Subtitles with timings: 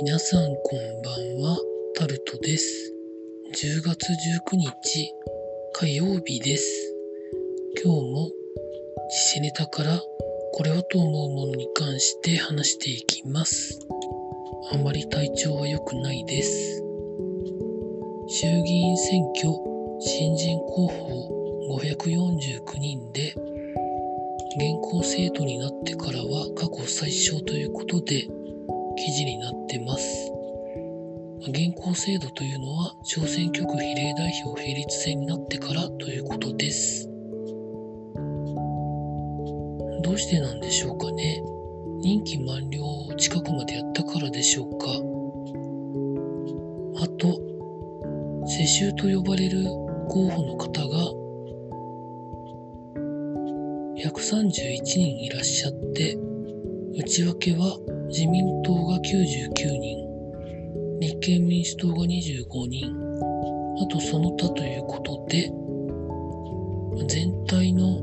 [0.00, 1.58] 皆さんこんばんは、
[1.96, 2.94] タルトです。
[3.52, 4.12] 10月
[4.52, 5.12] 19日
[5.72, 6.94] 火曜日です。
[7.82, 8.30] 今日も
[9.10, 10.00] 時事ネタから
[10.52, 13.80] これはと思うものに関して話していきます。
[14.72, 16.80] あまり体調は良くないです。
[18.28, 19.52] 衆議院選挙
[19.98, 23.34] 新人候補549人で
[24.58, 28.28] 現行制度になってからは過去最小ということで
[28.98, 30.32] 記事になってます。
[31.40, 37.08] 現行制度というのは小選挙区比例代表並立制になってからということです。
[40.02, 41.42] どうしてなんでしょうかね。
[42.00, 42.80] 任期満了
[43.16, 44.86] 近くまでやったからでしょうか。
[47.02, 47.40] あと、
[48.46, 49.64] 世襲と呼ばれる
[50.08, 51.18] 候補の方が
[53.98, 56.16] 131人いらっしゃって、
[56.94, 63.08] 内訳は自民党が99人、立憲民主党が25人、
[63.82, 65.52] あとその他ということで、
[67.06, 68.00] 全体の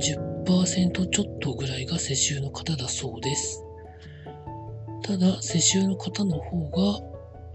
[0.00, 3.62] 10%ちょっとぐらいが世襲の方だそうです。
[5.02, 7.00] ただ、世襲の方の方が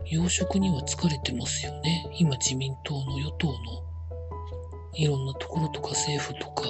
[0.06, 2.08] 要職には疲れてますよね。
[2.20, 3.56] 今自民党の与党の
[4.94, 6.64] いろんなところとか政府とか、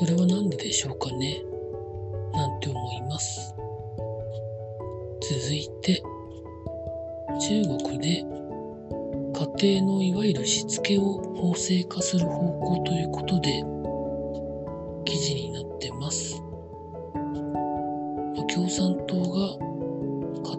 [0.00, 1.42] それは何ででしょうかね。
[2.36, 3.54] なんて思います。
[5.22, 6.02] 続いて、
[7.40, 8.24] 中国で
[9.58, 11.02] 家庭のいわゆるしつけを
[11.34, 13.64] 法制化する方向ということで
[15.04, 16.42] 記事になってます。
[18.54, 19.58] 共産党が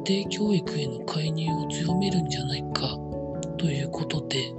[0.05, 2.97] 家庭教育への介入を強めるんじゃないか
[3.57, 4.51] ということで、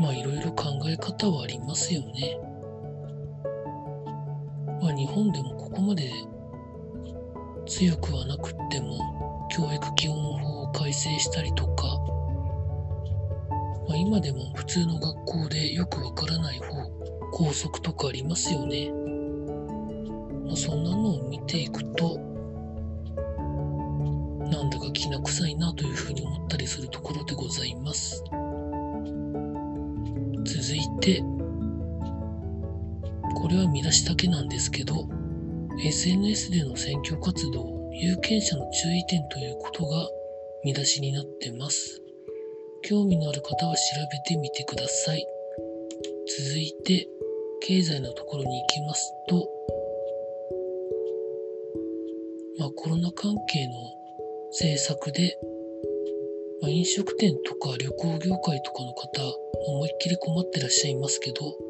[0.00, 2.47] まあいろいろ考え方はありますよね。
[4.98, 6.10] 日本でもここまで
[7.68, 11.86] 強くはなくっても教育基本法を改正したりとか、
[13.86, 16.90] まあ、今でも普通の学校でよくわからない法
[17.30, 18.90] 校則とかありますよね。
[20.46, 22.18] まあ、そんなのを見ていくと
[24.50, 28.24] なんだかきな臭いなというふうに思ったりするところでございます。
[30.44, 31.22] 続いて
[33.34, 35.08] これは見出しだけなんですけど
[35.80, 40.08] SNS での選挙活動、有権者の注意点ということが
[40.64, 42.02] 見出しになってます。
[42.82, 43.80] 興味のある方は調
[44.10, 45.24] べてみてください。
[46.26, 47.08] 続いて、
[47.60, 49.48] 経済のところに行きますと、
[52.58, 53.74] まあコロナ関係の
[54.50, 55.38] 政策で、
[56.60, 59.22] まあ、飲食店とか旅行業界とかの方、
[59.68, 61.67] 思いっきり困ってらっしゃいますけど、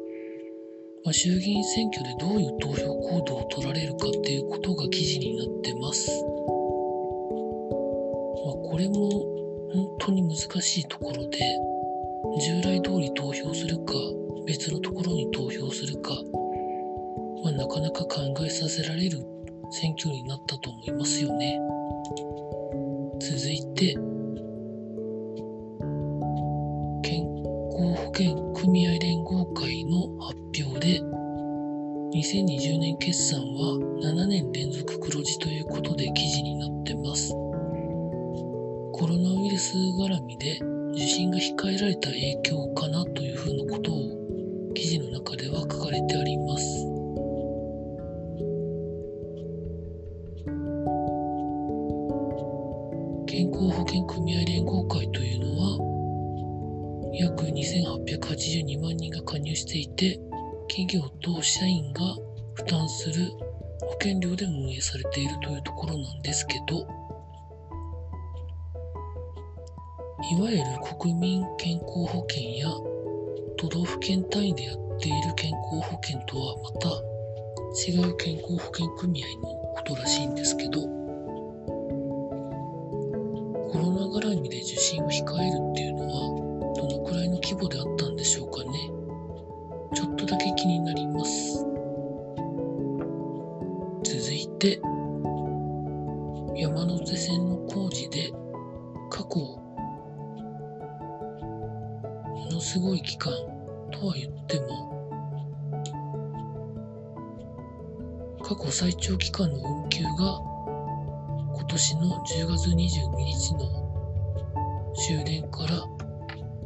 [1.05, 6.11] まあ、衆議院選挙でどういう投票行動を取られるかっていうことが記事になってます。
[6.11, 6.17] ま
[8.51, 9.09] あ、これも
[9.73, 11.39] 本当に難しいところで、
[12.41, 13.93] 従来通り投票するか、
[14.45, 16.13] 別のところに投票するか、
[17.43, 19.25] まあ、なかなか考えさせられる
[19.71, 21.57] 選挙になったと思いますよね。
[23.21, 23.95] 続いて、
[27.89, 31.01] 康保険組合連合会の発表で
[32.13, 37.31] 2020年決算は7年連続黒字ということで記事になってます。
[38.93, 40.59] コロナウイルス絡みで
[40.93, 46.78] 受診が控えられた影響かなというふうなことを記事の中では書かれてあります。
[59.69, 60.19] していて、
[60.67, 62.01] 企業と社員が
[62.55, 63.29] 負担する
[63.81, 66.87] 保険料で運営されているというところなんですけど、
[70.31, 70.63] いわゆる
[70.97, 72.67] 国民健康保険や
[73.57, 76.89] 都道府県単位でやっている健康保険とはまた
[77.87, 80.87] 違う健康保険組合のことらしいんですけど、コ
[83.77, 88.98] ロナ絡みで受診を控えるっていうのは、どのくらいの規模であったんでしょうかね。
[94.59, 94.81] 続いて、
[96.61, 98.29] 山手線の工事で
[99.09, 99.39] 過去、
[102.19, 103.31] ものすごい期間
[103.91, 104.67] とは言っても、
[108.43, 110.09] 過去最長期間の運休が
[111.55, 113.59] 今年の10月22日の
[114.93, 115.85] 終電から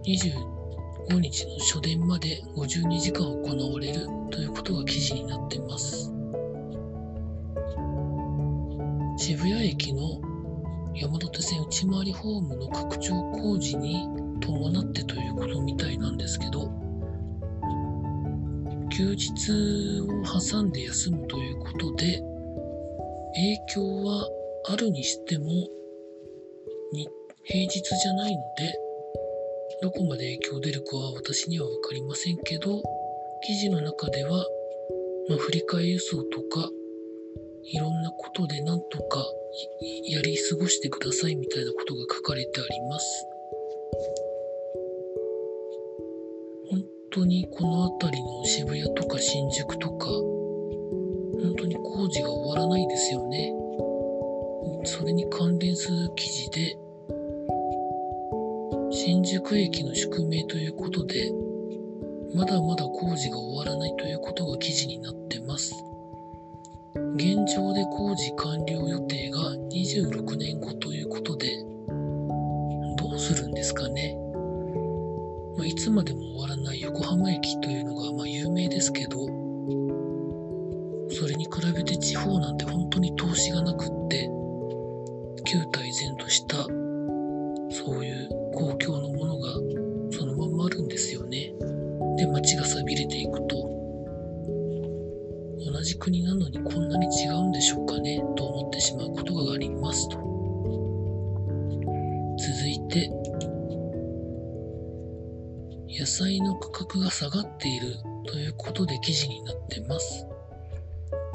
[0.04, 6.13] 25日の初電まで52時間行われるということが記事になっています。
[9.50, 10.22] 谷駅の
[10.96, 14.08] 山手線内回りホームの拡張工事に
[14.40, 16.72] 伴ってということみたいなんですけど
[18.90, 22.22] 休日を挟んで休むということで
[23.36, 24.28] 影響は
[24.72, 25.46] あるにしても
[26.94, 27.10] に
[27.44, 28.74] 平日じゃないので
[29.82, 32.82] どこまで影響出るかは私には分かりませんけど
[33.46, 34.46] 記事の中では、
[35.28, 36.70] まあ、振り替え輸送とか
[37.66, 39.26] いろんなことでなんとか
[40.10, 43.28] やり過ごしてくださいみたいなことが書かれてあります。
[46.70, 53.54] 本当にこの辺りの渋谷とか新宿とか、本当に工事が終わらないですよね。
[54.86, 56.78] それに関連する記事で、
[58.92, 61.32] 新宿駅の宿命ということで、
[62.36, 65.74] まだまだ工事が終わらないということが記事になってます。
[67.16, 69.40] 現状で工事完了予定が
[69.72, 71.48] 26年後ということで、
[72.98, 74.18] どうするんですかね。
[75.56, 79.20] まあ、いつまでも終わらない横浜駅というのがま有名ですけど、
[81.12, 84.28] それに比べて地方なんて本当に投資がなくって、
[85.46, 89.54] 旧体然とした、そういう公共のものが
[90.10, 91.54] そのまんまあるんですよね。
[92.18, 93.03] で、街が錆びれ
[96.04, 100.18] 国なのにこんなに違うんでしょうかねと思ってしまうことがありますと。
[102.38, 103.10] 続いて、
[105.98, 107.96] 野菜の価格が下がっている
[108.28, 110.28] ということで記事になってます。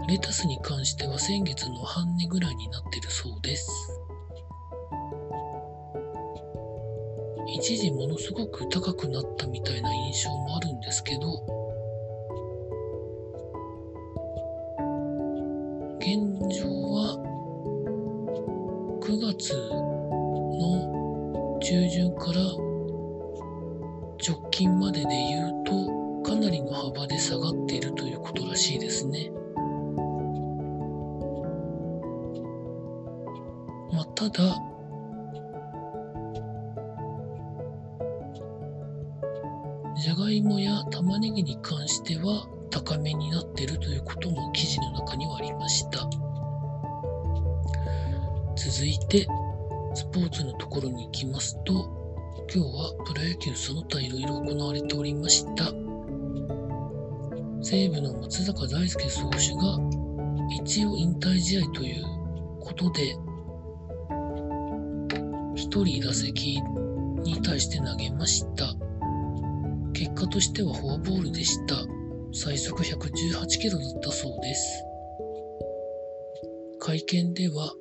[0.07, 3.71] レタスに関しては先月の半値ぐらいになってるそうです。
[7.47, 11.58] 一時ものすごく高くなったみたいな印象もあるんですけど、
[16.09, 16.17] 現
[16.59, 17.21] 状は
[19.03, 22.41] 9月の中旬から
[24.27, 29.31] 直近までで言うとかなりの幅で下がっているということらしいですね。
[33.93, 34.57] まあ、ただ
[39.95, 45.98] じゃがいもや玉ねぎに関しては高めになっているということも記事の中にはありました
[48.71, 49.27] 続いて
[49.95, 51.73] スポーツのところに行きますと
[52.53, 55.73] 今日はプロ野球その他いろいろ行われておりました。
[57.63, 59.79] 西武の松坂大輔投手が
[60.63, 62.05] 一応引退試合という
[62.61, 63.17] ことで
[65.57, 66.61] 1人打席
[67.23, 68.75] に対して投げました。
[69.95, 71.75] 結果としてはフォアボールでした。
[72.35, 74.85] 最速118キロだったそうです。
[76.79, 77.73] 会見では、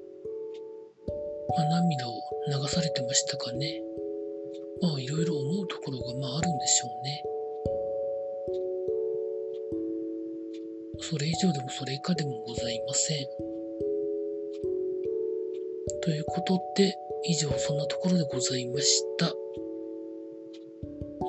[1.65, 2.13] 涙を
[2.48, 3.81] 流されてましたかね。
[4.81, 7.24] まあいろいろ思うところがまああるんでしょうね。
[11.00, 13.18] それ以上でもそれ以下でもございません。
[16.01, 16.95] ということで、
[17.25, 19.33] 以上そんなところでございました。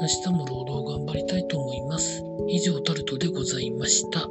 [0.00, 2.22] 明日も労働頑張りたいと思います。
[2.48, 4.28] 以上タルトでございました。